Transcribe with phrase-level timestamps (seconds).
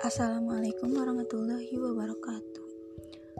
[0.00, 2.64] Assalamualaikum warahmatullahi wabarakatuh.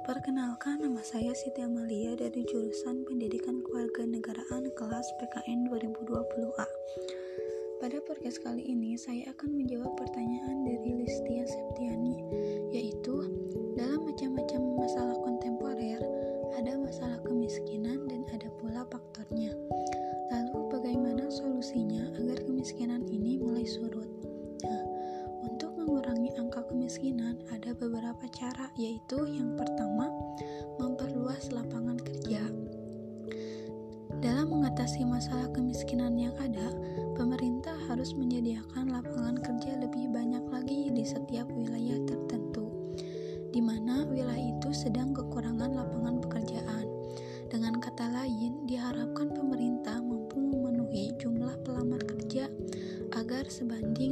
[0.04, 6.68] Perkenalkan nama saya Siti Amalia dari jurusan Pendidikan Kewarganegaraan kelas PKN 2020A.
[7.80, 12.20] Pada podcast kali ini saya akan menjawab pertanyaan dari Listia Septiani,
[12.76, 13.24] yaitu
[13.80, 16.04] dalam macam-macam masalah kontemporer
[16.60, 19.56] ada masalah kemiskinan dan ada pula faktornya.
[20.28, 24.12] Lalu bagaimana solusinya agar kemiskinan ini mulai surut?
[24.60, 24.99] Nah,
[26.90, 30.10] kemiskinan ada beberapa cara, yaitu yang pertama,
[30.74, 32.42] memperluas lapangan kerja.
[34.18, 36.74] Dalam mengatasi masalah kemiskinan yang ada,
[37.14, 42.66] pemerintah harus menyediakan lapangan kerja lebih banyak lagi di setiap wilayah tertentu,
[43.54, 46.90] di mana wilayah itu sedang kekurangan lapangan pekerjaan.
[47.54, 52.50] Dengan kata lain, diharapkan pemerintah mampu memenuhi jumlah pelamar kerja
[53.14, 54.09] agar sebanding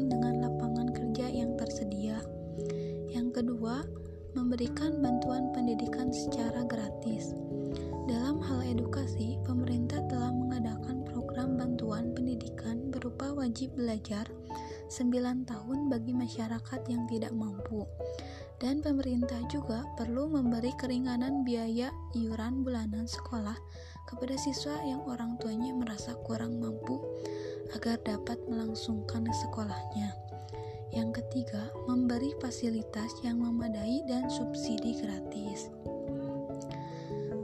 [4.59, 7.31] memberikan bantuan pendidikan secara gratis.
[8.11, 14.27] Dalam hal edukasi, pemerintah telah mengadakan program bantuan pendidikan berupa wajib belajar
[14.91, 17.87] 9 tahun bagi masyarakat yang tidak mampu.
[18.59, 23.55] Dan pemerintah juga perlu memberi keringanan biaya iuran bulanan sekolah
[24.11, 26.99] kepada siswa yang orang tuanya merasa kurang mampu
[27.79, 30.28] agar dapat melangsungkan sekolahnya.
[30.99, 35.71] Yang ketiga, memberi fasilitas yang memadai dan subsidi gratis.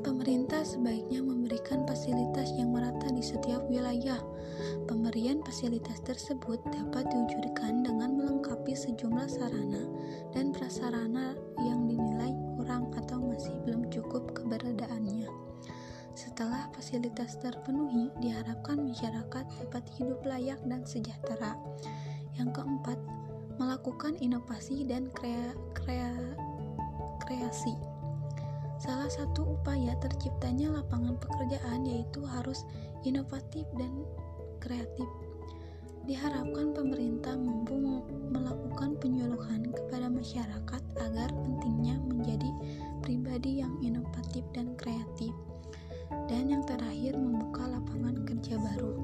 [0.03, 4.19] Pemerintah sebaiknya memberikan fasilitas yang merata di setiap wilayah.
[4.91, 9.87] Pemberian fasilitas tersebut dapat diwujudkan dengan melengkapi sejumlah sarana
[10.35, 15.31] dan prasarana yang dinilai kurang atau masih belum cukup keberadaannya.
[16.19, 21.55] Setelah fasilitas terpenuhi, diharapkan masyarakat dapat hidup layak dan sejahtera.
[22.35, 22.99] Yang keempat,
[23.57, 26.11] melakukan inovasi dan krea, krea,
[27.23, 27.75] kreasi.
[28.83, 32.67] Salah satu upaya terciptanya lapangan pekerjaan yaitu harus
[33.07, 34.05] inovatif dan
[34.59, 35.07] kreatif.
[36.05, 42.51] Diharapkan pemerintah mampu melakukan penyuluhan kepada masyarakat agar pentingnya menjadi
[43.01, 45.33] pribadi yang inovatif dan kreatif.
[46.29, 49.01] Dan yang terakhir, membuka lapangan kerja baru.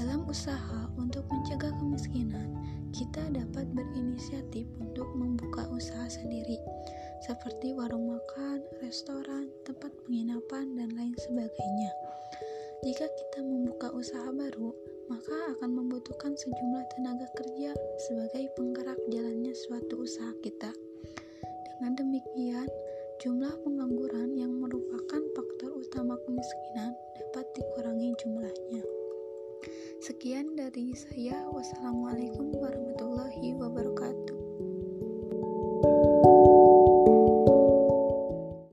[0.00, 2.48] Dalam usaha untuk mencegah kemiskinan,
[2.92, 6.60] kita dapat berinisiatif untuk membuka usaha sendiri,
[7.24, 11.90] seperti warung makan, restoran, tempat penginapan, dan lain sebagainya.
[12.84, 14.76] Jika kita membuka usaha baru,
[15.08, 17.72] maka akan membutuhkan sejumlah tenaga kerja
[18.04, 20.70] sebagai penggerak jalannya suatu usaha kita.
[21.72, 22.68] Dengan demikian,
[23.24, 28.84] jumlah pengangguran yang merupakan faktor utama kemiskinan dapat dikurangi jumlahnya.
[30.02, 31.46] Sekian dari saya.
[31.54, 32.81] Wassalamualaikum warahmatullahi wabarakatuh.